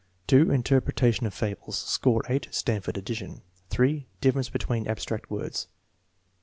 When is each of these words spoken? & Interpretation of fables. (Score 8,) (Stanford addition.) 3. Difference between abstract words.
& 0.25 0.31
Interpretation 0.31 1.27
of 1.27 1.33
fables. 1.35 1.77
(Score 1.77 2.23
8,) 2.27 2.47
(Stanford 2.49 2.97
addition.) 2.97 3.43
3. 3.69 4.07
Difference 4.19 4.49
between 4.49 4.87
abstract 4.87 5.29
words. 5.29 5.67